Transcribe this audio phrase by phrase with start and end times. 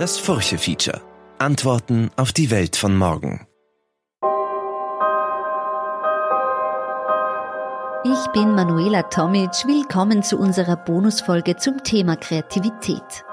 [0.00, 1.02] Das Furche-Feature.
[1.38, 3.46] Antworten auf die Welt von morgen.
[8.02, 9.50] Ich bin Manuela Tomic.
[9.66, 13.26] Willkommen zu unserer Bonusfolge zum Thema Kreativität.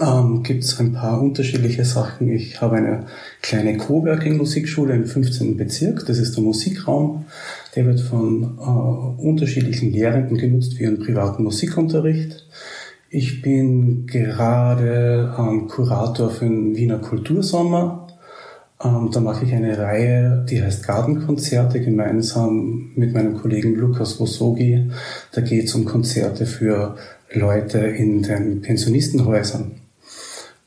[0.00, 2.30] ähm, gibt es ein paar unterschiedliche Sachen.
[2.30, 3.06] Ich habe eine
[3.42, 5.58] kleine Coworking-Musikschule im 15.
[5.58, 6.06] Bezirk.
[6.06, 7.26] Das ist der Musikraum.
[7.76, 12.46] Der wird von äh, unterschiedlichen Lehrenden genutzt für ihren privaten Musikunterricht.
[13.10, 18.03] Ich bin gerade ähm, Kurator für den Wiener Kultursommer
[18.84, 24.90] ähm, da mache ich eine Reihe, die heißt Gartenkonzerte, gemeinsam mit meinem Kollegen Lukas Wosogi.
[25.32, 26.96] Da geht es um Konzerte für
[27.32, 29.72] Leute in den Pensionistenhäusern.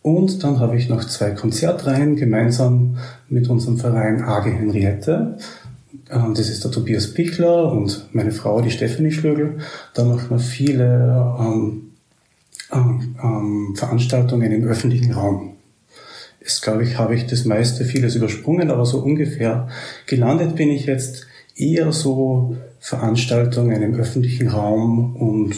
[0.02, 2.98] Und dann habe ich noch zwei Konzertreihen gemeinsam
[3.30, 5.38] mit unserem Verein AG Henriette.
[6.10, 9.60] Ähm, das ist der Tobias Pichler und meine Frau, die Stephanie Schlögel.
[9.94, 11.92] Da machen wir viele ähm,
[12.72, 15.57] ähm, ähm Veranstaltungen im öffentlichen Raum
[16.48, 19.68] ist, glaube ich, habe ich das meiste vieles übersprungen, aber so ungefähr
[20.06, 25.56] gelandet bin ich jetzt eher so Veranstaltungen im öffentlichen Raum und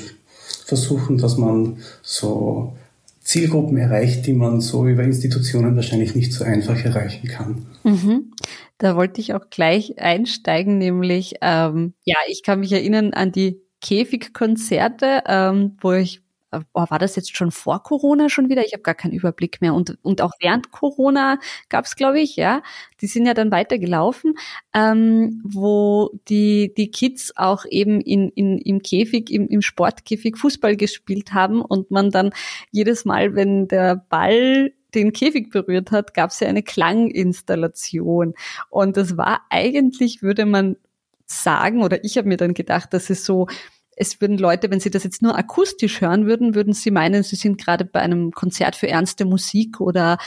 [0.66, 2.74] versuchen, dass man so
[3.22, 7.68] Zielgruppen erreicht, die man so über Institutionen wahrscheinlich nicht so einfach erreichen kann.
[7.84, 8.34] Mhm.
[8.80, 13.62] Da wollte ich auch gleich einsteigen, nämlich, ähm, ja, ich kann mich erinnern an die
[13.82, 18.66] Käfigkonzerte, ähm, wo ich oh, war das jetzt schon vor Corona schon wieder?
[18.66, 19.74] Ich habe gar keinen Überblick mehr.
[19.74, 21.40] Und, und auch während Corona
[21.70, 22.62] gab es, glaube ich, ja,
[23.02, 24.36] die sind ja dann weitergelaufen,
[24.74, 30.76] ähm, wo die, die Kids auch eben in, in, im Käfig, im, im Sportkäfig Fußball
[30.76, 32.32] gespielt haben und man dann
[32.72, 38.34] jedes Mal, wenn der Ball den Käfig berührt hat, gab es ja eine Klanginstallation.
[38.70, 40.78] Und das war eigentlich, würde man
[41.26, 43.48] sagen, oder ich habe mir dann gedacht, dass es so
[44.00, 47.36] es würden Leute, wenn sie das jetzt nur akustisch hören würden, würden sie meinen, sie
[47.36, 50.18] sind gerade bei einem Konzert für ernste Musik oder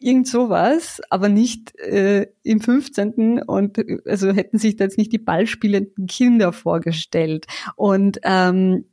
[0.00, 3.42] irgend sowas, aber nicht äh, im 15.
[3.42, 7.46] und also hätten sich da jetzt nicht die ballspielenden Kinder vorgestellt.
[7.74, 8.84] Und ähm,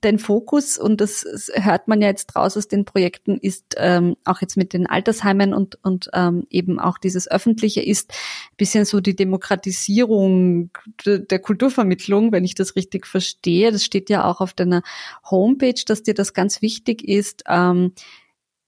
[0.00, 4.40] dein Fokus, und das hört man ja jetzt raus aus den Projekten, ist ähm, auch
[4.42, 8.12] jetzt mit den Altersheimen und, und ähm, eben auch dieses Öffentliche ist
[8.56, 10.70] bisschen so die Demokratisierung
[11.04, 13.72] der Kulturvermittlung, wenn ich das richtig verstehe.
[13.72, 14.82] Das steht ja auch auf deiner
[15.28, 17.42] Homepage, dass dir das ganz wichtig ist.
[17.48, 17.92] Ähm,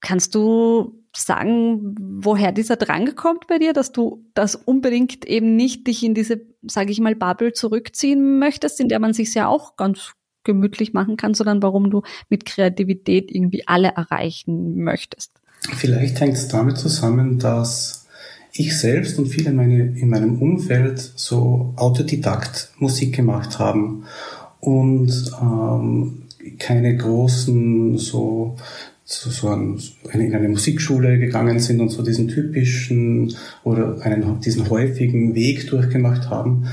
[0.01, 5.87] kannst du sagen, woher dieser Drang kommt bei dir, dass du das unbedingt eben nicht
[5.87, 9.75] dich in diese, sage ich mal, Bubble zurückziehen möchtest, in der man sich ja auch
[9.75, 15.31] ganz gemütlich machen kann, sondern warum du mit Kreativität irgendwie alle erreichen möchtest?
[15.75, 18.07] Vielleicht hängt es damit zusammen, dass
[18.53, 24.05] ich selbst und viele meine, in meinem Umfeld so Autodidakt Musik gemacht haben
[24.59, 26.23] und ähm,
[26.57, 28.55] keine großen so
[29.09, 29.79] so, so ein,
[30.11, 33.33] in eine Musikschule gegangen sind und so diesen typischen
[33.63, 36.67] oder einen, diesen häufigen Weg durchgemacht haben,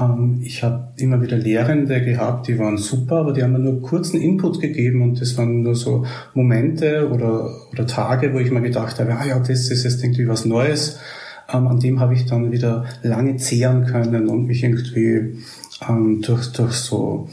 [0.00, 3.82] Ähm, ich habe immer wieder Lehrende gehabt, die waren super, aber die haben mir nur
[3.82, 6.04] kurzen Input gegeben und das waren nur so
[6.34, 10.28] Momente oder, oder Tage, wo ich mir gedacht habe, ah ja, das ist jetzt irgendwie
[10.28, 10.98] was Neues.
[11.52, 15.38] Ähm, an dem habe ich dann wieder lange zehren können und mich irgendwie
[15.88, 17.28] ähm, durch, durch so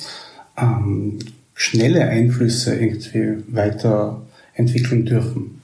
[0.57, 1.19] ähm,
[1.53, 5.61] schnelle Einflüsse irgendwie weiterentwickeln dürfen.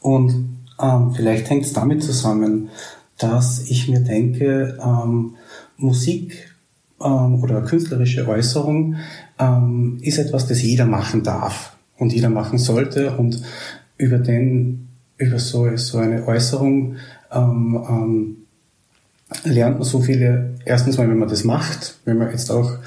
[0.00, 2.70] Und ähm, vielleicht hängt es damit zusammen,
[3.18, 5.34] dass ich mir denke, ähm,
[5.76, 6.54] Musik
[7.02, 8.96] ähm, oder künstlerische Äußerung
[9.38, 13.42] ähm, ist etwas, das jeder machen darf und jeder machen sollte und
[13.98, 16.96] über den, über so, so eine Äußerung
[17.32, 18.36] ähm, ähm,
[19.44, 22.78] lernt man so viele, erstens mal, wenn man das macht, wenn man jetzt auch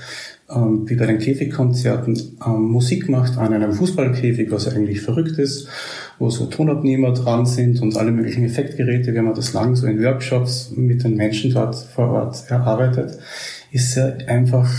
[0.54, 5.68] ähm, wie bei den Käfigkonzerten ähm, Musik macht an einem Fußballkäfig, was eigentlich verrückt ist,
[6.18, 10.04] wo so Tonabnehmer dran sind und alle möglichen Effektgeräte, wenn man das lang so in
[10.04, 13.20] Workshops mit den Menschen dort vor Ort erarbeitet,
[13.72, 14.72] ist ja einfach,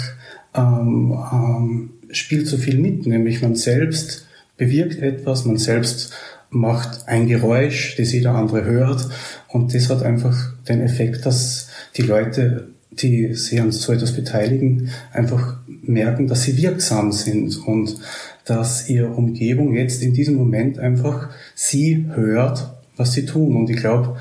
[0.55, 4.27] ähm, ähm, spielt so viel mit, nämlich man selbst
[4.57, 6.13] bewirkt etwas, man selbst
[6.51, 9.09] macht ein Geräusch, das jeder andere hört
[9.49, 14.91] und das hat einfach den Effekt, dass die Leute die sich an so etwas beteiligen,
[15.13, 17.97] einfach merken, dass sie wirksam sind und
[18.45, 23.57] dass ihre Umgebung jetzt in diesem Moment einfach sie hört, was sie tun.
[23.57, 24.17] Und ich glaube,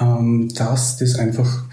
[0.00, 1.64] ähm, dass das einfach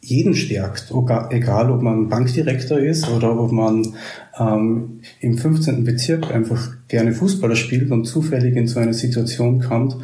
[0.00, 0.92] jeden stärkt,
[1.30, 3.94] egal ob man Bankdirektor ist oder ob man
[4.38, 5.84] ähm, im 15.
[5.84, 9.96] Bezirk einfach gerne Fußballer spielt und zufällig in so eine Situation kommt.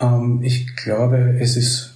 [0.00, 1.89] Ähm, ich glaube, es ist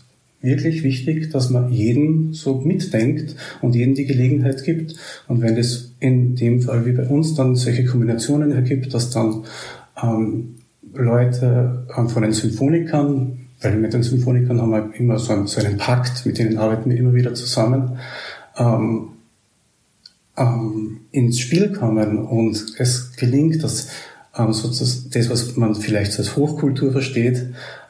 [0.44, 4.94] wirklich wichtig, dass man jeden so mitdenkt und jeden die Gelegenheit gibt.
[5.26, 9.44] Und wenn es in dem Fall wie bei uns dann solche Kombinationen ergibt, dass dann
[10.02, 10.56] ähm,
[10.92, 15.60] Leute ähm, von den Symphonikern, weil mit den Symphonikern haben wir immer so einen, so
[15.60, 17.98] einen Pakt, mit denen arbeiten wir immer wieder zusammen,
[18.56, 19.08] ähm,
[20.36, 23.88] ähm, ins Spiel kommen und es gelingt, dass
[24.36, 27.46] ähm, sozusagen das, was man vielleicht als Hochkultur versteht,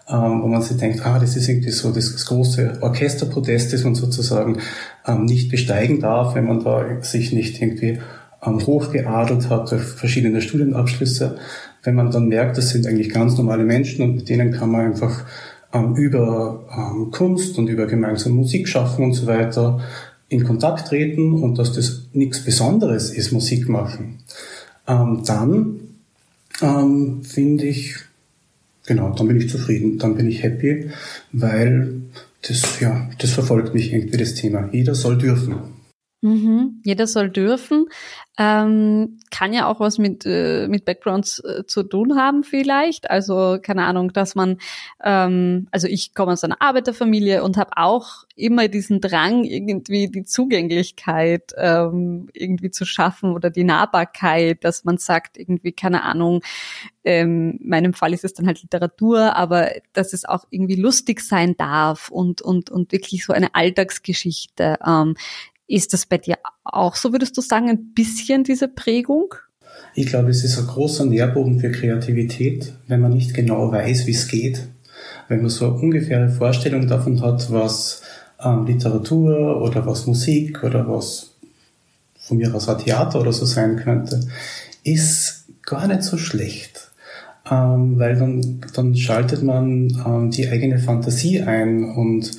[0.08, 3.94] ähm, wo man sich denkt, ah, das ist irgendwie so das, große Orchesterprotest, das man
[3.94, 4.58] sozusagen
[5.06, 8.00] ähm, nicht besteigen darf, wenn man da sich nicht irgendwie
[8.44, 11.38] ähm, hochgeadelt hat durch verschiedene Studienabschlüsse.
[11.82, 14.86] Wenn man dann merkt, das sind eigentlich ganz normale Menschen und mit denen kann man
[14.86, 15.24] einfach
[15.72, 19.80] ähm, über ähm, Kunst und über gemeinsame Musik schaffen und so weiter
[20.28, 24.18] in Kontakt treten und dass das nichts Besonderes ist, Musik machen,
[24.86, 25.80] ähm, dann
[26.60, 27.96] ähm, finde ich,
[28.86, 30.90] Genau, dann bin ich zufrieden, dann bin ich happy,
[31.32, 32.02] weil
[32.42, 34.68] das, ja, das verfolgt mich irgendwie das Thema.
[34.72, 35.56] Jeder soll dürfen.
[36.20, 37.86] Mhm, jeder soll dürfen.
[38.36, 43.08] Ähm, kann ja auch was mit, äh, mit Backgrounds äh, zu tun haben vielleicht.
[43.08, 44.58] Also keine Ahnung, dass man,
[45.04, 50.24] ähm, also ich komme aus einer Arbeiterfamilie und habe auch immer diesen Drang, irgendwie die
[50.24, 56.42] Zugänglichkeit ähm, irgendwie zu schaffen oder die Nahbarkeit, dass man sagt, irgendwie, keine Ahnung,
[57.04, 61.20] ähm, in meinem Fall ist es dann halt Literatur, aber dass es auch irgendwie lustig
[61.20, 64.78] sein darf und, und, und wirklich so eine Alltagsgeschichte.
[64.84, 65.14] Ähm,
[65.66, 69.34] ist das bei dir auch so, würdest du sagen, ein bisschen diese Prägung?
[69.94, 74.12] Ich glaube, es ist ein großer Nährboden für Kreativität, wenn man nicht genau weiß, wie
[74.12, 74.66] es geht.
[75.28, 78.02] Wenn man so eine ungefähre Vorstellung davon hat, was
[78.42, 81.34] ähm, Literatur oder was Musik oder was
[82.16, 84.20] von mir aus ein Theater oder so sein könnte,
[84.82, 86.90] ist gar nicht so schlecht.
[87.50, 92.30] Ähm, weil dann, dann schaltet man ähm, die eigene Fantasie ein und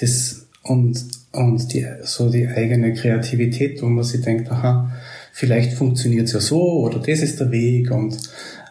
[0.00, 1.04] das und
[1.34, 4.90] und die, so die eigene Kreativität, wo man sich denkt, aha,
[5.32, 8.16] vielleicht funktioniert es ja so oder das ist der Weg und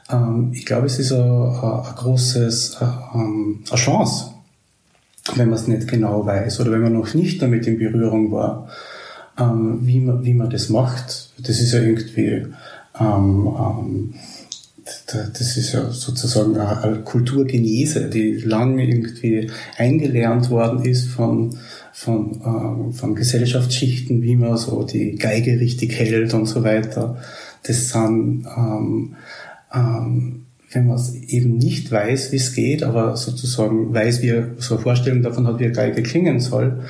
[0.10, 2.78] ähm, ich glaube, es ist ein, ein großes,
[3.14, 4.32] ähm, eine Chance,
[5.36, 8.70] wenn man es nicht genau weiß oder wenn man noch nicht damit in Berührung war,
[9.40, 11.32] ähm, wie, man, wie man das macht.
[11.40, 12.46] Das ist ja irgendwie,
[13.00, 14.14] ähm, ähm,
[15.06, 21.58] das ist ja sozusagen eine Kulturgenese, die lange irgendwie eingelernt worden ist von
[21.94, 27.18] von, äh, von Gesellschaftsschichten, wie man so die Geige richtig hält und so weiter.
[27.62, 29.16] Das sind, ähm,
[29.74, 34.74] ähm, wenn man eben nicht weiß, wie es geht, aber sozusagen weiß, wie er so
[34.76, 36.82] eine Vorstellung davon hat, wie eine Geige klingen soll,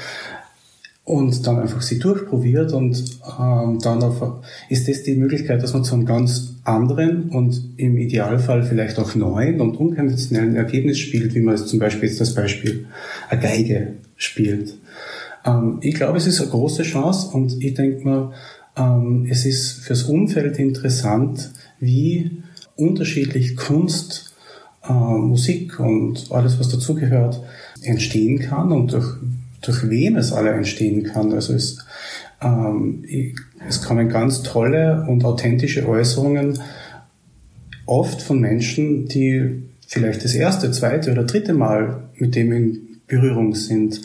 [1.06, 3.04] und dann einfach sie durchprobiert und
[3.38, 7.98] ähm, dann auf, ist das die Möglichkeit, dass man zu einem ganz anderen und im
[7.98, 12.34] Idealfall vielleicht auch neuen und unkonventionellen Ergebnis spielt, wie man es zum Beispiel jetzt das
[12.34, 12.86] Beispiel
[13.30, 14.76] eine Geige spielt.
[15.46, 18.32] Ähm, ich glaube, es ist eine große Chance und ich denke mal,
[18.76, 22.44] ähm, es ist fürs Umfeld interessant, wie
[22.76, 24.34] unterschiedlich Kunst,
[24.88, 27.42] äh, Musik und alles, was dazugehört,
[27.82, 29.18] entstehen kann und durch,
[29.62, 31.34] durch wen es alle entstehen kann.
[31.34, 31.80] Also es,
[32.42, 33.04] ähm,
[33.68, 36.60] es kommen ganz tolle und authentische Äußerungen,
[37.86, 43.54] oft von Menschen, die vielleicht das erste, zweite oder dritte Mal mit dem in Berührung
[43.54, 44.02] sind.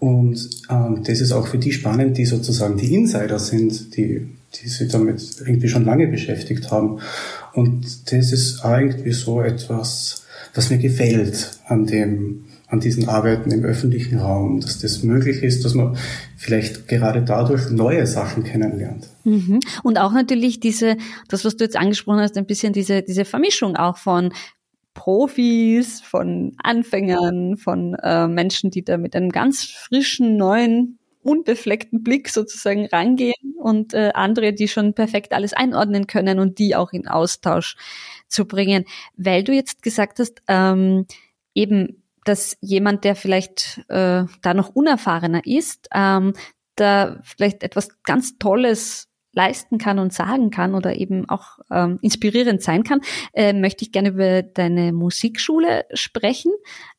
[0.00, 4.68] Und ähm, das ist auch für die spannend, die sozusagen die Insider sind, die, die
[4.68, 7.00] sich damit irgendwie schon lange beschäftigt haben.
[7.52, 10.24] Und das ist irgendwie so etwas,
[10.54, 15.64] was mir gefällt an dem, an diesen Arbeiten im öffentlichen Raum, dass das möglich ist,
[15.64, 15.96] dass man
[16.36, 19.08] vielleicht gerade dadurch neue Sachen kennenlernt.
[19.24, 19.58] Mhm.
[19.82, 20.96] Und auch natürlich diese,
[21.28, 24.32] das, was du jetzt angesprochen hast, ein bisschen diese, diese Vermischung auch von
[24.98, 32.28] Profis, von Anfängern, von äh, Menschen, die da mit einem ganz frischen, neuen, unbefleckten Blick
[32.28, 37.06] sozusagen rangehen und äh, andere, die schon perfekt alles einordnen können und die auch in
[37.06, 37.76] Austausch
[38.26, 38.86] zu bringen.
[39.16, 41.06] Weil du jetzt gesagt hast, ähm,
[41.54, 46.32] eben, dass jemand, der vielleicht äh, da noch unerfahrener ist, ähm,
[46.74, 49.07] da vielleicht etwas ganz Tolles
[49.38, 53.00] leisten kann und sagen kann oder eben auch ähm, inspirierend sein kann,
[53.32, 56.50] äh, möchte ich gerne über deine Musikschule sprechen.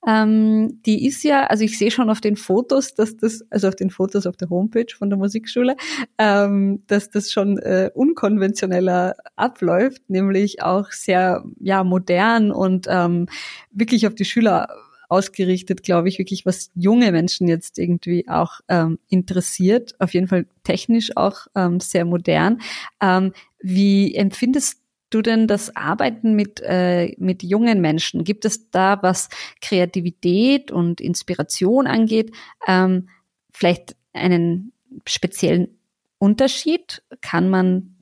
[0.08, 3.76] Ähm, die ist ja, also ich sehe schon auf den Fotos, dass das, also auf
[3.76, 5.76] den Fotos auf der Homepage von der Musikschule,
[6.18, 13.26] ähm, dass das schon äh, unkonventioneller abläuft, nämlich auch sehr ja modern und ähm,
[13.72, 14.70] wirklich auf die Schüler
[15.10, 19.96] ausgerichtet, glaube ich, wirklich, was junge Menschen jetzt irgendwie auch ähm, interessiert.
[20.00, 22.62] Auf jeden Fall technisch auch ähm, sehr modern.
[23.02, 28.24] Ähm, wie empfindest du denn das Arbeiten mit, äh, mit jungen Menschen?
[28.24, 29.30] Gibt es da, was
[29.62, 32.32] Kreativität und Inspiration angeht,
[32.68, 33.10] ähm,
[33.52, 34.72] vielleicht einen
[35.08, 35.80] speziellen
[36.20, 37.02] Unterschied?
[37.22, 37.96] Kann man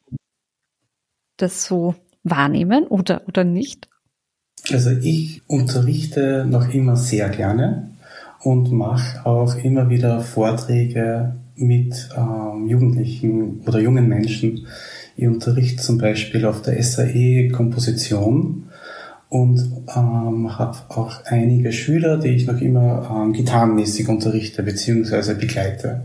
[1.38, 3.88] das so wahrnehmen oder, oder nicht?
[4.72, 7.90] Also ich unterrichte noch immer sehr gerne
[8.42, 14.68] und mache auch immer wieder Vorträge mit ähm, Jugendlichen oder jungen Menschen.
[15.16, 18.68] Ich unterrichte zum Beispiel auf der SAE Komposition
[19.30, 19.60] und
[19.96, 25.34] ähm, habe auch einige Schüler, die ich noch immer ähm, gitarrenmäßig unterrichte bzw.
[25.34, 26.04] begleite.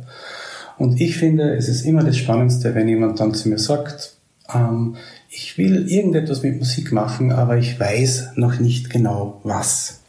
[0.79, 4.17] Und ich finde, es ist immer das Spannendste, wenn jemand dann zu mir sagt,
[4.53, 4.97] ähm,
[5.35, 10.01] ich will irgendetwas mit Musik machen, aber ich weiß noch nicht genau was.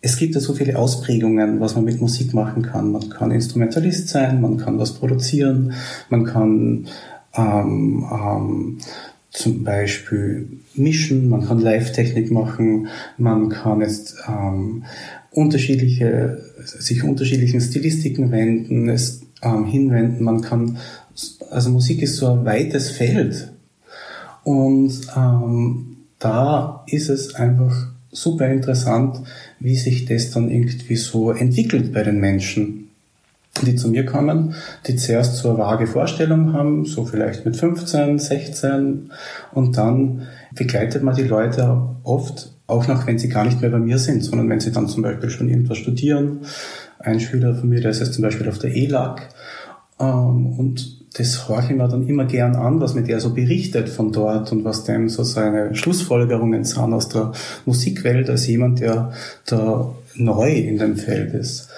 [0.00, 2.92] Es gibt ja so viele Ausprägungen, was man mit Musik machen kann.
[2.92, 5.72] Man kann Instrumentalist sein, man kann was produzieren,
[6.08, 6.86] man kann
[7.34, 8.78] ähm, ähm,
[9.30, 14.84] zum Beispiel mischen, man kann Live-Technik machen, man kann jetzt ähm,
[15.32, 20.78] unterschiedliche, sich unterschiedlichen Stilistiken wenden, es ähm, hinwenden, man kann,
[21.50, 23.52] also Musik ist so ein weites Feld
[24.50, 29.20] und ähm, da ist es einfach super interessant,
[29.60, 32.88] wie sich das dann irgendwie so entwickelt bei den Menschen,
[33.62, 34.54] die zu mir kommen,
[34.88, 39.12] die zuerst so eine vage Vorstellung haben, so vielleicht mit 15, 16
[39.52, 43.78] und dann begleitet man die Leute oft, auch noch wenn sie gar nicht mehr bei
[43.78, 46.40] mir sind, sondern wenn sie dann zum Beispiel schon irgendwas studieren.
[46.98, 49.28] Ein Schüler von mir, der ist jetzt zum Beispiel auf der ELAG
[50.00, 53.88] ähm, und das horche ich mir dann immer gern an, was mir der so berichtet
[53.88, 57.32] von dort und was dem so seine Schlussfolgerungen sind aus der
[57.66, 59.12] Musikwelt als jemand, der
[59.46, 61.68] da neu in dem Feld ist.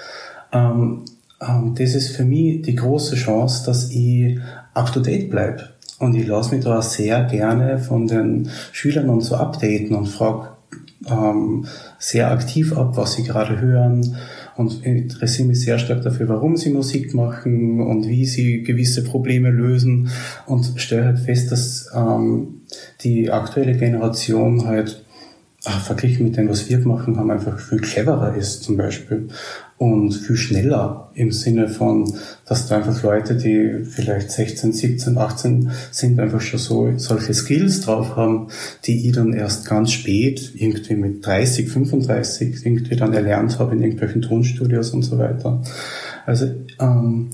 [0.51, 1.05] Ähm,
[1.41, 4.39] ähm, das ist für mich die große Chance, dass ich
[4.73, 5.69] up to date bleibe.
[5.99, 10.49] Und ich lasse mich da sehr gerne von den Schülern und so updaten und frage
[11.09, 11.65] ähm,
[11.97, 14.15] sehr aktiv ab, was sie gerade hören,
[14.55, 19.49] und interessiere mich sehr stark dafür, warum sie Musik machen und wie sie gewisse Probleme
[19.49, 20.09] lösen.
[20.45, 22.61] Und stelle halt fest, dass ähm,
[23.01, 25.02] die aktuelle Generation halt
[25.71, 29.29] verglichen mit dem, was wir machen haben, einfach viel cleverer ist zum Beispiel
[29.77, 32.13] und viel schneller im Sinne von,
[32.45, 37.81] dass da einfach Leute, die vielleicht 16, 17, 18 sind, einfach schon so solche Skills
[37.81, 38.47] drauf haben,
[38.85, 43.81] die ich dann erst ganz spät, irgendwie mit 30, 35, irgendwie dann erlernt habe in
[43.81, 45.61] irgendwelchen Tonstudios und so weiter.
[46.25, 47.29] Also ähm,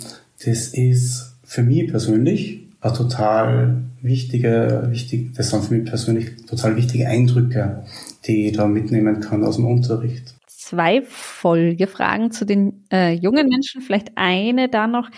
[0.46, 6.78] das ist für mich persönlich eine total wichtige, wichtig, das sind für mich persönlich total
[6.78, 7.84] wichtige Eindrücke,
[8.26, 10.36] die ich da mitnehmen kann aus dem Unterricht
[10.70, 13.82] zwei Folgefragen zu den äh, jungen Menschen.
[13.82, 15.10] Vielleicht eine da noch,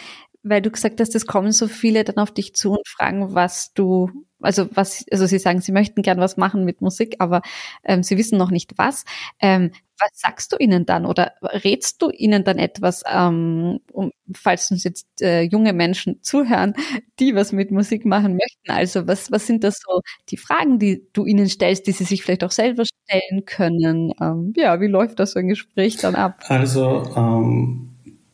[0.44, 3.74] weil du gesagt hast, es kommen so viele dann auf dich zu und fragen, was
[3.74, 7.42] du, also was, also sie sagen, sie möchten gern was machen mit Musik, aber
[7.84, 9.04] ähm, sie wissen noch nicht was.
[9.42, 14.72] Ähm, was sagst du ihnen dann oder rätst du ihnen dann etwas, ähm, um, falls
[14.72, 16.74] uns jetzt äh, junge Menschen zuhören,
[17.20, 18.72] die was mit Musik machen möchten?
[18.72, 22.24] Also was, was sind das so die Fragen, die du ihnen stellst, die sie sich
[22.24, 24.14] vielleicht auch selber stellen können?
[24.20, 26.44] Ähm, ja, wie läuft das so ein Gespräch dann ab?
[26.48, 27.90] Also ähm,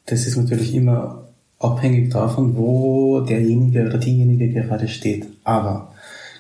[0.06, 1.28] das ist natürlich immer
[1.60, 5.28] abhängig davon, wo derjenige oder diejenige gerade steht.
[5.44, 5.94] Aber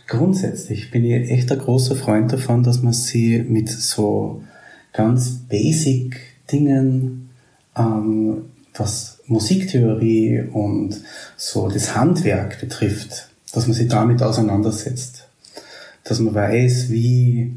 [0.07, 4.43] grundsätzlich bin ich echt ein großer Freund davon, dass man sie mit so
[4.97, 6.19] ganz basic
[6.51, 7.29] Dingen,
[7.77, 11.01] ähm, was Musiktheorie und
[11.35, 15.27] so das Handwerk betrifft, dass man sich damit auseinandersetzt.
[16.03, 17.55] Dass man weiß, wie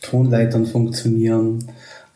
[0.00, 1.64] Tonleitern funktionieren,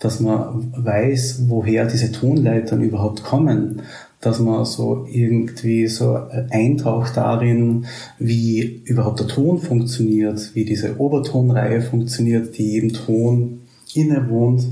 [0.01, 3.83] dass man weiß, woher diese Tonleitern überhaupt kommen,
[4.21, 6.19] dass man so irgendwie so
[6.51, 7.87] eintaucht darin,
[8.19, 13.61] wie überhaupt der Ton funktioniert, wie diese Obertonreihe funktioniert, die jedem Ton
[13.97, 14.67] innewohnt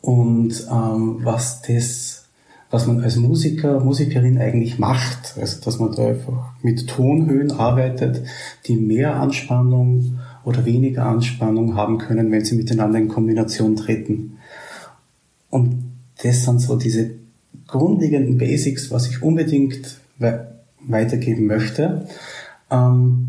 [0.00, 2.28] und ähm, was das,
[2.70, 8.22] was man als Musiker, Musikerin eigentlich macht, also dass man da einfach mit Tonhöhen arbeitet,
[8.66, 14.38] die mehr Anspannung oder weniger Anspannung haben können, wenn sie miteinander in Kombination treten.
[15.50, 17.10] Und das sind so diese
[17.66, 20.46] grundlegenden Basics, was ich unbedingt we
[20.82, 22.06] weitergeben möchte,
[22.70, 23.28] ähm,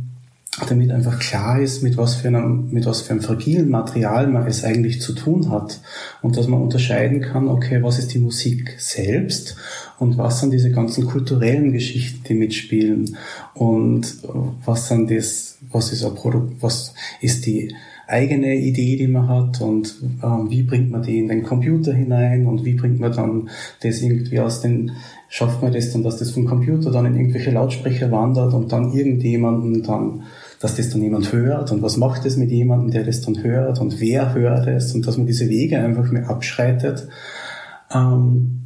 [0.68, 4.48] damit einfach klar ist, mit was, für einem, mit was für einem fragilen Material man
[4.48, 5.80] es eigentlich zu tun hat.
[6.22, 9.56] Und dass man unterscheiden kann, okay, was ist die Musik selbst
[9.98, 13.18] und was sind diese ganzen kulturellen Geschichten, die mitspielen?
[13.54, 14.18] Und
[14.66, 17.74] was sind das, was ist ein Produkt, was ist die
[18.08, 19.62] eigene Idee, die man hat?
[19.62, 22.46] Und ähm, wie bringt man die in den Computer hinein?
[22.46, 23.50] Und wie bringt man dann
[23.82, 24.92] das irgendwie aus den,
[25.30, 28.92] schafft man das dann, dass das vom Computer dann in irgendwelche Lautsprecher wandert und dann
[28.92, 30.24] irgendjemanden dann,
[30.62, 33.80] dass das dann jemand hört und was macht es mit jemandem, der das dann hört
[33.80, 37.08] und wer hört es und dass man diese Wege einfach mehr abschreitet,
[37.92, 38.62] ähm,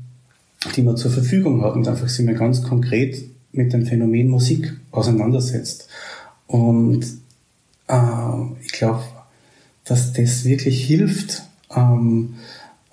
[0.75, 3.23] die man zur Verfügung hat und einfach sich mal ganz konkret
[3.53, 5.87] mit dem Phänomen Musik auseinandersetzt.
[6.47, 7.05] Und
[7.87, 9.03] äh, ich glaube,
[9.85, 12.35] dass das wirklich hilft, ähm,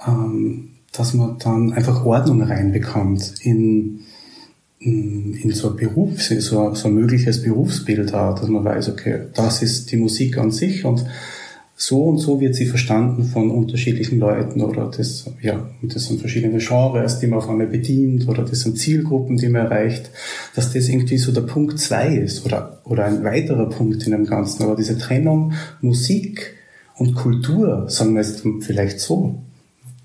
[0.06, 4.00] ähm, dass man dann einfach Ordnung reinbekommt in,
[4.84, 9.62] in, so ein Beruf, so, so ein mögliches Berufsbild auch, dass man weiß, okay, das
[9.62, 11.04] ist die Musik an sich und
[11.74, 16.58] so und so wird sie verstanden von unterschiedlichen Leuten oder das, ja, das sind verschiedene
[16.58, 20.10] Genres, die man auf einmal bedient oder das sind Zielgruppen, die man erreicht,
[20.54, 24.26] dass das irgendwie so der Punkt zwei ist oder, oder ein weiterer Punkt in dem
[24.26, 24.62] Ganzen.
[24.62, 26.54] Aber diese Trennung Musik,
[26.96, 29.42] und Kultur, sagen wir es vielleicht so.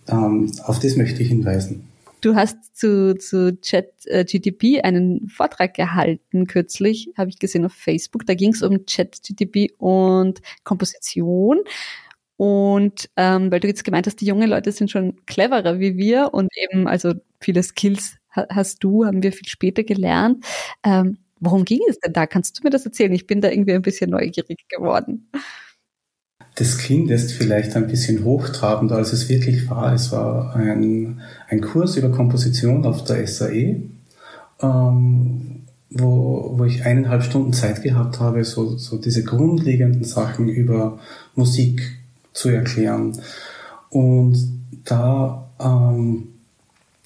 [0.07, 1.83] Ähm, auf das möchte ich hinweisen.
[2.21, 8.25] Du hast zu, zu ChatGTP äh, einen Vortrag gehalten kürzlich, habe ich gesehen auf Facebook.
[8.25, 11.59] Da ging es um ChatGTP und Komposition.
[12.37, 16.33] Und ähm, weil du jetzt gemeint hast, die jungen Leute sind schon cleverer wie wir
[16.33, 20.45] und eben, also viele Skills hast du, haben wir viel später gelernt.
[20.83, 22.27] Ähm, worum ging es denn da?
[22.27, 23.13] Kannst du mir das erzählen?
[23.13, 25.29] Ich bin da irgendwie ein bisschen neugierig geworden.
[26.59, 29.93] Das klingt jetzt vielleicht ein bisschen hochtrabend, als es wirklich war.
[29.93, 33.83] Es war ein, ein Kurs über Komposition auf der SAE,
[34.63, 40.97] ähm, wo, wo ich eineinhalb Stunden Zeit gehabt habe, so, so diese grundlegenden Sachen über
[41.35, 41.99] Musik
[42.33, 43.15] zu erklären.
[43.91, 44.37] Und
[44.83, 46.29] da ähm,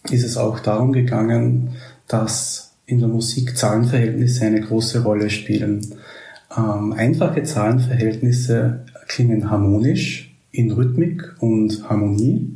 [0.10, 1.72] ist es auch darum gegangen,
[2.08, 5.86] dass in der Musik Zahlenverhältnisse eine große Rolle spielen.
[6.58, 12.56] Ähm, einfache Zahlenverhältnisse klingen harmonisch in Rhythmik und Harmonie.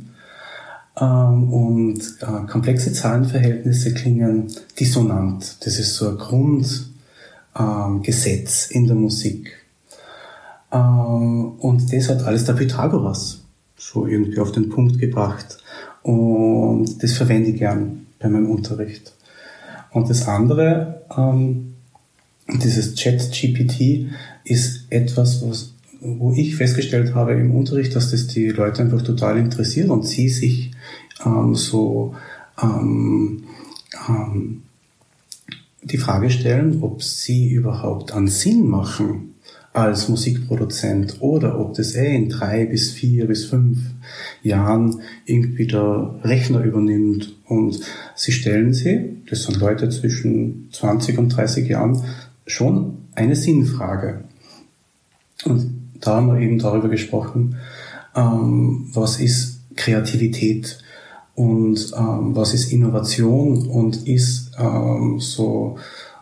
[0.98, 4.46] Ähm, und äh, komplexe Zahlenverhältnisse klingen
[4.80, 5.58] dissonant.
[5.64, 9.52] Das ist so ein Grundgesetz ähm, in der Musik.
[10.72, 13.42] Ähm, und das hat alles der Pythagoras
[13.76, 15.58] so irgendwie auf den Punkt gebracht.
[16.02, 19.12] Und das verwende ich gern bei meinem Unterricht.
[19.92, 21.02] Und das andere,
[22.62, 24.06] dieses Chat-GPT,
[24.44, 29.38] ist etwas, was wo ich festgestellt habe im Unterricht, dass das die Leute einfach total
[29.38, 30.72] interessiert und sie sich
[31.24, 32.14] ähm, so
[32.62, 33.44] ähm,
[34.08, 34.62] ähm,
[35.82, 39.34] die Frage stellen, ob sie überhaupt einen Sinn machen
[39.72, 43.78] als Musikproduzent oder ob das eh in drei bis vier bis fünf
[44.42, 47.36] Jahren irgendwie der Rechner übernimmt.
[47.44, 47.80] Und
[48.14, 52.02] sie stellen sie, das sind Leute zwischen 20 und 30 Jahren,
[52.46, 54.24] schon eine Sinnfrage.
[55.44, 57.56] Und da haben wir eben darüber gesprochen,
[58.14, 60.78] ähm, was ist Kreativität
[61.34, 65.78] und ähm, was ist Innovation und ist ähm, so,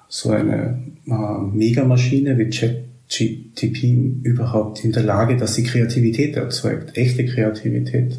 [0.09, 7.25] so eine äh, Megamaschine wie ChatGTP überhaupt in der Lage, dass sie Kreativität erzeugt, echte
[7.25, 8.19] Kreativität.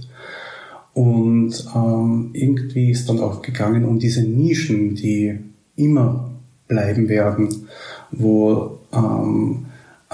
[0.94, 5.38] Und ähm, irgendwie ist dann auch gegangen um diese Nischen, die
[5.76, 6.32] immer
[6.70, 7.68] bleiben werden,
[8.12, 9.65] wo ähm,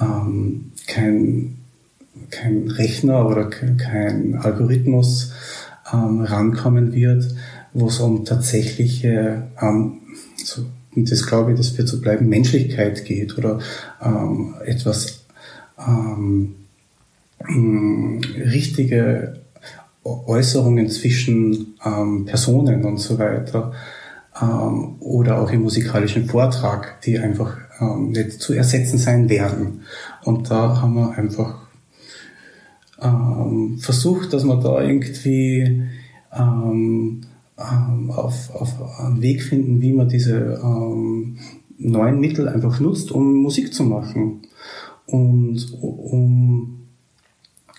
[0.01, 1.57] ähm, kein,
[2.29, 5.33] kein Rechner oder kein Algorithmus
[5.93, 7.33] ähm, rankommen wird,
[7.73, 10.01] wo es um tatsächliche ähm,
[10.35, 13.59] so, und das glaube ich, das wird so bleiben, Menschlichkeit geht oder
[14.03, 15.23] ähm, etwas
[15.79, 16.55] ähm,
[17.39, 19.39] richtige
[20.03, 23.71] Äußerungen zwischen ähm, Personen und so weiter
[24.41, 29.81] ähm, oder auch im musikalischen Vortrag, die einfach ähm, nicht zu ersetzen sein werden.
[30.23, 31.67] Und da haben wir einfach
[33.01, 35.83] ähm, versucht, dass man da irgendwie
[36.33, 37.21] ähm,
[37.57, 41.37] ähm, auf, auf einen Weg finden, wie man diese ähm,
[41.77, 44.41] neuen Mittel einfach nutzt, um Musik zu machen
[45.07, 46.77] und um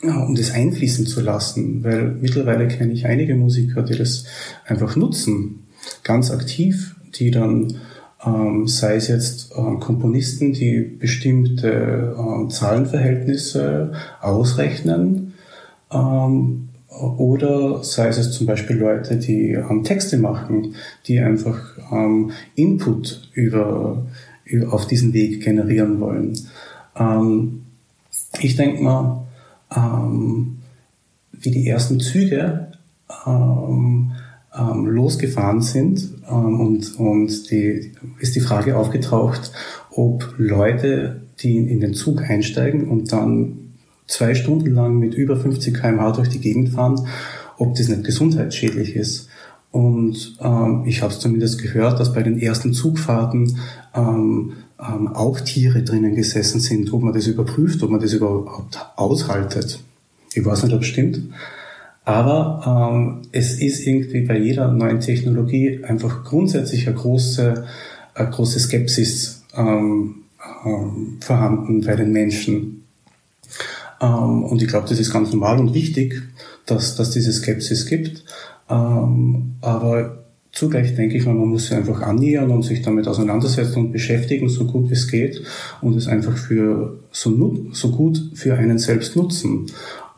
[0.03, 4.25] ja, um das einfließen zu lassen, weil mittlerweile kenne ich einige Musiker, die das
[4.67, 5.61] einfach nutzen,
[6.03, 7.77] ganz aktiv, die dann
[8.25, 15.35] ähm, sei es jetzt ähm, Komponisten, die bestimmte ähm, Zahlenverhältnisse ausrechnen,
[15.93, 20.75] ähm, oder sei es zum Beispiel Leute, die ähm, Texte machen,
[21.07, 24.05] die einfach ähm, Input über,
[24.45, 26.35] über, auf diesen Weg generieren wollen.
[28.41, 29.27] Ich denke mal,
[31.33, 32.69] wie die ersten Züge
[33.27, 34.12] ähm,
[34.57, 39.53] ähm, losgefahren sind ähm, und, und die, ist die Frage aufgetaucht,
[39.91, 43.75] ob Leute, die in den Zug einsteigen und dann
[44.07, 47.07] zwei Stunden lang mit über 50 km/h durch die Gegend fahren,
[47.57, 49.29] ob das nicht gesundheitsschädlich ist.
[49.71, 53.59] Und ähm, ich habe es zumindest gehört, dass bei den ersten Zugfahrten
[53.95, 58.79] ähm, ähm, auch Tiere drinnen gesessen sind, ob man das überprüft, ob man das überhaupt
[58.97, 59.81] aushaltet.
[60.35, 61.23] Ich weiß nicht, ob es stimmt.
[62.05, 67.65] Aber ähm, es ist irgendwie bei jeder neuen Technologie einfach grundsätzlich eine große,
[68.15, 70.25] eine große Skepsis ähm,
[70.65, 72.85] ähm, vorhanden bei den Menschen.
[74.01, 76.23] Ähm, und ich glaube, das ist ganz normal und wichtig,
[76.67, 78.25] dass, dass diese Skepsis gibt.
[78.69, 83.79] Ähm, aber zugleich denke ich mal, man muss sich einfach annähern und sich damit auseinandersetzen
[83.79, 85.43] und beschäftigen, so gut wie es geht,
[85.81, 89.67] und es einfach für so, so gut für einen selbst nutzen.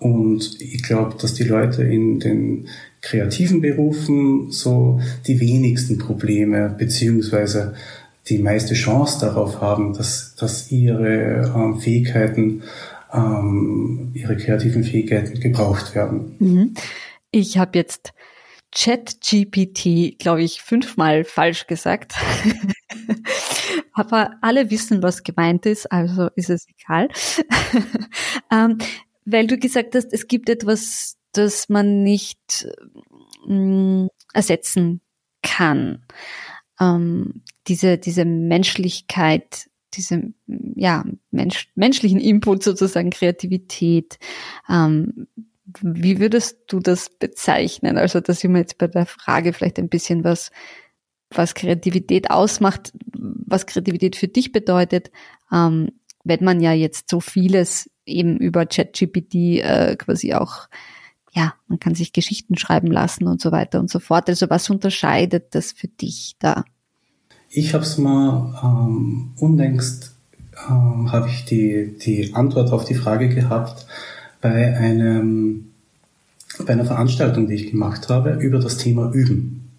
[0.05, 2.69] Und ich glaube, dass die Leute in den
[3.01, 7.73] kreativen Berufen so die wenigsten Probleme beziehungsweise
[8.29, 12.65] die meiste Chance darauf haben, dass, dass ihre ähm, Fähigkeiten,
[13.15, 16.37] ähm, ihre kreativen Fähigkeiten gebraucht werden.
[16.39, 16.75] Mhm.
[17.31, 18.13] Ich habe jetzt
[18.75, 22.13] ChatGPT, glaube ich, fünfmal falsch gesagt.
[23.95, 27.09] Aber alle wissen, was gemeint ist, also ist es egal.
[28.53, 28.79] ähm,
[29.25, 32.69] weil du gesagt hast, es gibt etwas, das man nicht
[33.47, 35.01] mh, mm, ersetzen
[35.43, 36.05] kann.
[36.81, 40.33] Ähm, diese, diese Menschlichkeit, diese
[40.75, 44.19] ja, Mensch, menschlichen Input sozusagen, Kreativität,
[44.69, 45.29] ähm,
[45.81, 47.97] wie würdest du das bezeichnen?
[47.97, 50.51] Also, da sind wir jetzt bei der Frage vielleicht ein bisschen was,
[51.31, 55.11] was Kreativität ausmacht, was Kreativität für dich bedeutet,
[55.53, 55.91] ähm,
[56.25, 60.69] wenn man ja jetzt so vieles eben über ChatGPT äh, quasi auch,
[61.33, 64.29] ja, man kann sich Geschichten schreiben lassen und so weiter und so fort.
[64.29, 66.65] Also was unterscheidet das für dich da?
[67.51, 70.15] Ich habe es mal ähm, unlängst
[70.69, 73.87] ähm, habe ich die, die Antwort auf die Frage gehabt,
[74.41, 75.73] bei einem,
[76.65, 79.71] bei einer Veranstaltung, die ich gemacht habe, über das Thema Üben.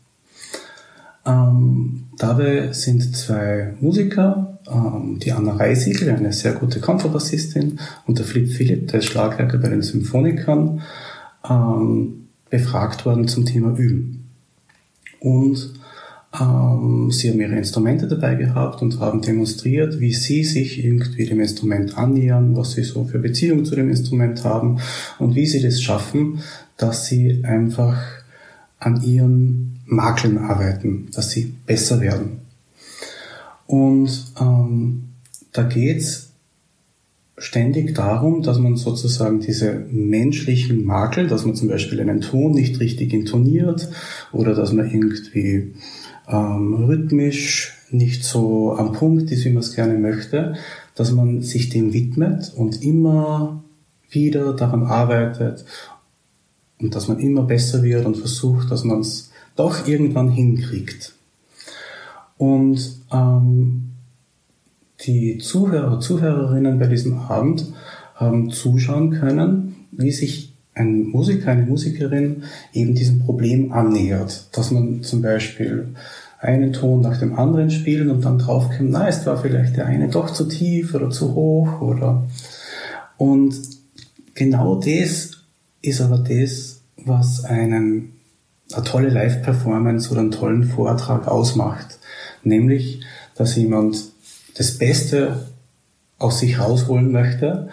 [1.25, 8.25] Ähm, dabei sind zwei Musiker, ähm, die Anna Reisiegel, eine sehr gute Kontrabassistin, und der
[8.25, 10.81] Flip Philipp, der ist Schlagwerker bei den Symphonikern,
[11.49, 14.29] ähm, befragt worden zum Thema Üben.
[15.19, 15.73] Und
[16.39, 21.39] ähm, sie haben ihre Instrumente dabei gehabt und haben demonstriert, wie sie sich irgendwie dem
[21.39, 24.79] Instrument annähern, was sie so für Beziehung zu dem Instrument haben
[25.19, 26.39] und wie sie das schaffen,
[26.77, 27.97] dass sie einfach
[28.79, 32.44] an ihren Makeln arbeiten, dass sie besser werden.
[33.67, 35.09] Und ähm,
[35.51, 36.31] da geht's
[37.37, 42.79] ständig darum, dass man sozusagen diese menschlichen Makel, dass man zum Beispiel einen Ton nicht
[42.79, 43.89] richtig intoniert
[44.31, 45.73] oder dass man irgendwie
[46.27, 50.55] ähm, rhythmisch nicht so am Punkt ist, wie man es gerne möchte,
[50.95, 53.63] dass man sich dem widmet und immer
[54.09, 55.65] wieder daran arbeitet
[56.79, 61.14] und dass man immer besser wird und versucht, dass man es doch irgendwann hinkriegt.
[62.37, 63.93] Und ähm,
[65.05, 67.73] die Zuhörer, Zuhörerinnen bei diesem Abend
[68.15, 72.43] haben zuschauen können, wie sich ein Musiker, eine Musikerin
[72.73, 74.49] eben diesem Problem annähert.
[74.57, 75.95] Dass man zum Beispiel
[76.39, 80.09] einen Ton nach dem anderen spielen und dann draufkommt, na, es war vielleicht der eine
[80.09, 82.27] doch zu tief oder zu hoch oder
[83.17, 83.55] und
[84.33, 85.31] genau das
[85.81, 88.11] ist aber das, was einen
[88.73, 91.99] eine tolle Live-Performance oder einen tollen Vortrag ausmacht.
[92.45, 93.01] Nämlich,
[93.35, 93.97] dass jemand
[94.55, 95.47] das Beste
[96.17, 97.69] aus sich rausholen möchte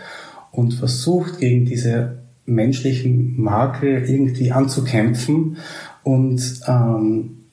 [0.50, 5.56] und versucht, gegen diese menschlichen Makel irgendwie anzukämpfen.
[6.02, 7.44] Und ähm,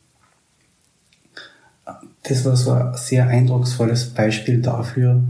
[2.23, 5.23] das war so ein sehr eindrucksvolles Beispiel dafür,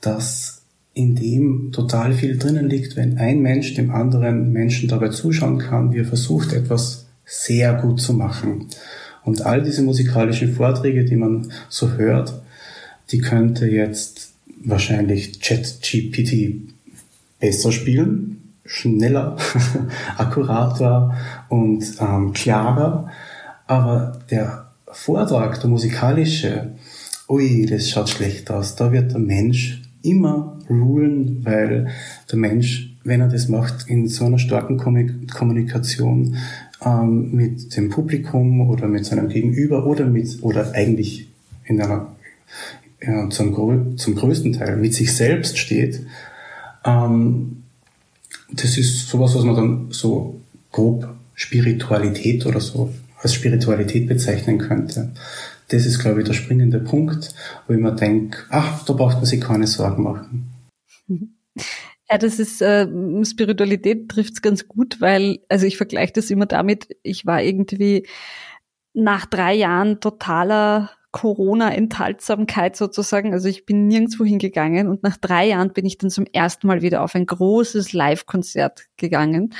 [0.00, 0.62] dass
[0.94, 5.92] in dem total viel drinnen liegt, wenn ein Mensch dem anderen Menschen dabei zuschauen kann,
[5.92, 8.68] wie er versucht, etwas sehr gut zu machen.
[9.26, 12.40] Und all diese musikalischen Vorträge, die man so hört,
[13.10, 14.30] die könnte jetzt
[14.64, 16.54] wahrscheinlich ChatGPT
[17.40, 19.36] besser spielen, schneller,
[20.16, 21.16] akkurater
[21.48, 23.10] und ähm, klarer.
[23.66, 26.74] Aber der Vortrag, der musikalische,
[27.28, 28.76] ui, das schaut schlecht aus.
[28.76, 31.88] Da wird der Mensch immer rulen, weil
[32.30, 36.36] der Mensch, wenn er das macht, in so einer starken Kommunikation
[36.84, 41.28] ähm, mit dem Publikum oder mit seinem Gegenüber oder mit oder eigentlich
[41.64, 42.14] in einer
[43.00, 46.00] ja, zum, zum größten Teil mit sich selbst steht,
[46.84, 47.64] ähm,
[48.50, 55.12] das ist sowas, was man dann so grob Spiritualität oder so als Spiritualität bezeichnen könnte.
[55.68, 57.34] Das ist, glaube ich, der springende Punkt,
[57.66, 60.52] wo ich mir denke, ach, da braucht man sich keine Sorgen machen.
[62.08, 62.86] Ja, das ist äh,
[63.24, 68.06] Spiritualität trifft's ganz gut, weil, also ich vergleiche das immer damit, ich war irgendwie
[68.94, 73.32] nach drei Jahren totaler Corona-Enthaltsamkeit sozusagen.
[73.32, 76.82] Also ich bin nirgendwo hingegangen und nach drei Jahren bin ich dann zum ersten Mal
[76.82, 79.54] wieder auf ein großes Live-Konzert gegangen.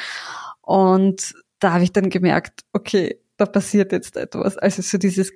[0.61, 4.59] Und da habe ich dann gemerkt, okay, da passiert jetzt etwas.
[4.59, 5.33] Also so dieses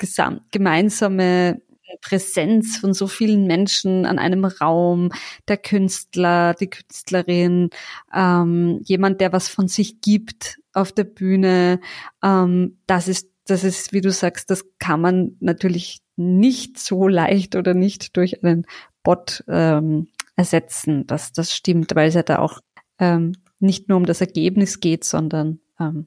[0.51, 1.63] gemeinsame
[2.01, 5.11] Präsenz von so vielen Menschen an einem Raum,
[5.49, 7.71] der Künstler, die Künstlerin,
[8.15, 11.81] ähm, jemand, der was von sich gibt auf der Bühne,
[12.23, 17.57] ähm, das ist, das ist, wie du sagst, das kann man natürlich nicht so leicht
[17.57, 18.67] oder nicht durch einen
[19.03, 21.07] Bot ähm, ersetzen.
[21.07, 22.61] Das, das stimmt, weil es ja da auch
[22.99, 26.07] ähm, nicht nur um das Ergebnis geht, sondern ähm,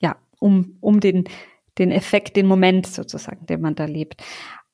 [0.00, 1.24] ja, um, um den,
[1.78, 4.22] den Effekt, den Moment sozusagen, den man da lebt.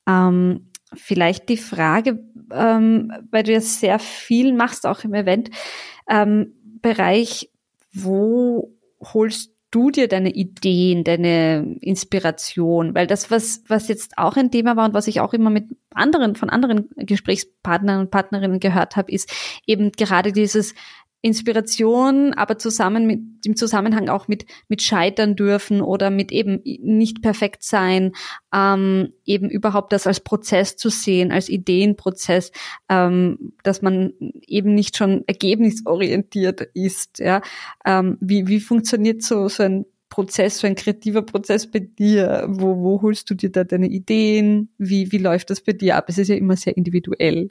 [0.07, 7.49] Ähm, vielleicht die Frage, ähm, weil du ja sehr viel machst, auch im Event-Bereich, ähm,
[7.93, 12.95] wo holst du dir deine Ideen, deine Inspiration?
[12.95, 15.65] Weil das, was, was jetzt auch ein Thema war und was ich auch immer mit
[15.91, 19.31] anderen, von anderen Gesprächspartnern und Partnerinnen gehört habe, ist
[19.67, 20.75] eben gerade dieses
[21.23, 27.23] Inspiration, aber zusammen mit im Zusammenhang auch mit mit scheitern dürfen oder mit eben nicht
[27.23, 28.13] perfekt sein,
[28.55, 32.53] ähm, eben überhaupt das als Prozess zu sehen, als Ideenprozess,
[32.89, 34.13] ähm, dass man
[34.47, 37.19] eben nicht schon ergebnisorientiert ist.
[37.19, 37.41] Ja,
[37.85, 42.47] ähm, wie wie funktioniert so so ein Prozess, so ein kreativer Prozess bei dir?
[42.49, 44.69] Wo wo holst du dir da deine Ideen?
[44.79, 46.07] Wie wie läuft das bei dir ab?
[46.09, 47.51] Es ist ja immer sehr individuell.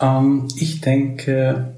[0.00, 1.74] Ähm, ich denke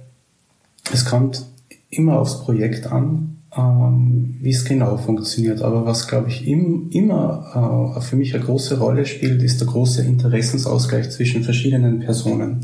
[0.92, 1.46] es kommt
[1.90, 5.62] immer aufs Projekt an, ähm, wie es genau funktioniert.
[5.62, 9.68] Aber was, glaube ich, im, immer äh, für mich eine große Rolle spielt, ist der
[9.68, 12.60] große Interessensausgleich zwischen verschiedenen Personen.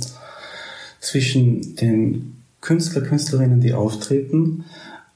[1.00, 4.64] Zwischen den Künstler, Künstlerinnen, die auftreten,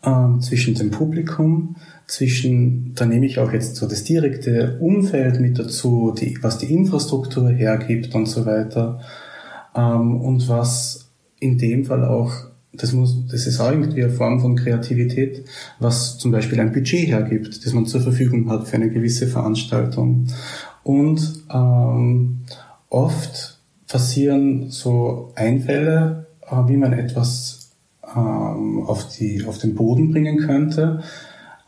[0.02, 5.58] äh, zwischen dem Publikum, zwischen, da nehme ich auch jetzt so das direkte Umfeld mit
[5.58, 9.00] dazu, die, was die Infrastruktur hergibt und so weiter,
[9.76, 14.40] ähm, und was in dem Fall auch das muss, das ist auch irgendwie eine Form
[14.40, 15.44] von Kreativität,
[15.78, 20.26] was zum Beispiel ein Budget hergibt, das man zur Verfügung hat für eine gewisse Veranstaltung.
[20.82, 22.42] Und ähm,
[22.88, 27.72] oft passieren so Einfälle, äh, wie man etwas
[28.16, 31.02] ähm, auf, die, auf den Boden bringen könnte.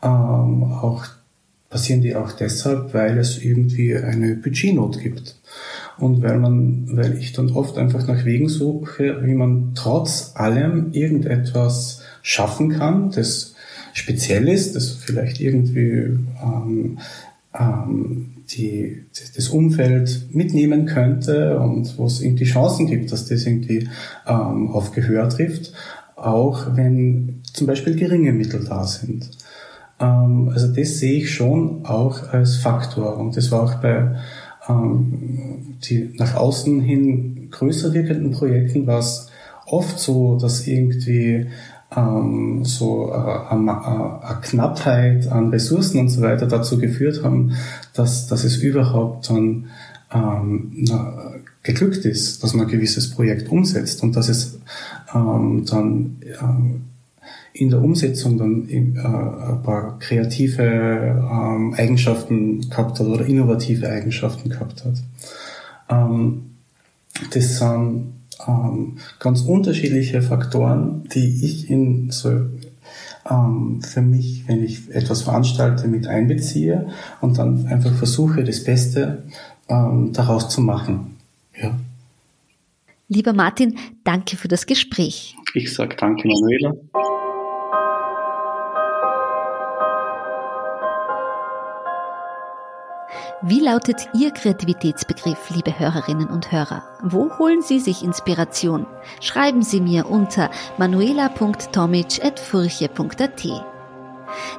[0.01, 1.05] Ähm, auch
[1.73, 5.35] passieren die auch deshalb, weil es irgendwie eine Budgetnot gibt
[5.97, 10.91] und weil man, weil ich dann oft einfach nach Wegen suche, wie man trotz allem
[10.91, 13.55] irgendetwas schaffen kann, das
[13.93, 16.99] speziell ist, das vielleicht irgendwie ähm,
[17.57, 19.05] ähm, die,
[19.35, 23.89] das Umfeld mitnehmen könnte und wo es irgendwie Chancen gibt, dass das irgendwie
[24.27, 25.73] ähm, auf Gehör trifft,
[26.15, 29.31] auch wenn zum Beispiel geringe Mittel da sind.
[30.03, 33.17] Ähm, also das sehe ich schon auch als Faktor.
[33.17, 34.15] Und das war auch bei
[34.67, 39.29] ähm, die nach außen hin größer wirkenden Projekten war es
[39.65, 41.47] oft so, dass irgendwie
[41.95, 47.53] ähm, so äh, eine, eine Knappheit an Ressourcen und so weiter dazu geführt haben,
[47.93, 49.67] dass, dass es überhaupt dann
[50.11, 54.59] ähm, na, geglückt ist, dass man ein gewisses Projekt umsetzt und dass es
[55.13, 56.81] ähm, dann ähm,
[57.53, 64.49] in der Umsetzung dann äh, ein paar kreative ähm, Eigenschaften gehabt hat oder innovative Eigenschaften
[64.49, 64.95] gehabt hat.
[65.89, 66.55] Ähm,
[67.31, 68.13] das sind
[68.47, 72.41] ähm, ganz unterschiedliche Faktoren, die ich in so
[73.25, 76.89] für mich, wenn ich etwas veranstalte, mit einbeziehe
[77.21, 79.23] und dann einfach versuche, das Beste
[79.69, 81.15] daraus zu machen.
[81.55, 81.73] Ja.
[83.07, 85.35] Lieber Martin, danke für das Gespräch.
[85.53, 86.73] Ich sage danke, Manuela.
[93.45, 96.81] Wie lautet Ihr Kreativitätsbegriff, liebe Hörerinnen und Hörer?
[97.03, 98.87] Wo holen Sie sich Inspiration?
[99.19, 103.72] Schreiben Sie mir unter manuela.tomic.furche.at.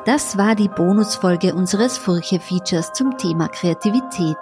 [0.05, 4.37] Das war die Bonusfolge unseres Furche-Features zum Thema Kreativität.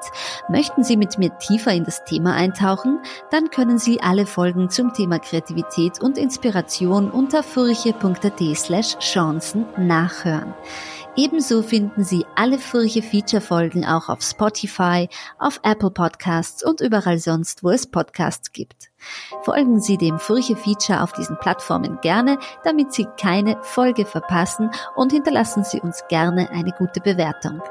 [0.48, 3.00] Möchten Sie mit mir tiefer in das Thema eintauchen?
[3.30, 10.54] Dann können Sie alle Folgen zum Thema Kreativität und Inspiration unter furche.at slash Chancen nachhören.
[11.14, 17.18] Ebenso finden Sie alle Furche Feature Folgen auch auf Spotify, auf Apple Podcasts und überall
[17.18, 18.91] sonst, wo es Podcasts gibt.
[19.42, 25.12] Folgen Sie dem Furche Feature auf diesen Plattformen gerne, damit Sie keine Folge verpassen und
[25.12, 27.62] hinterlassen Sie uns gerne eine gute Bewertung.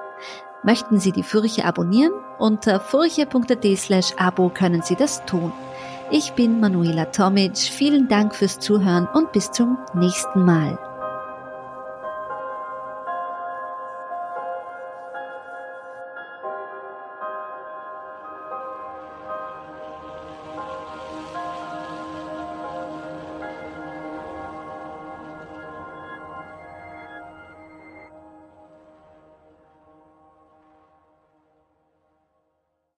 [0.63, 2.13] Möchten Sie die Furche abonnieren?
[2.37, 5.51] Unter furche.at slash abo können Sie das tun.
[6.11, 7.57] Ich bin Manuela Tomic.
[7.57, 10.77] Vielen Dank fürs Zuhören und bis zum nächsten Mal.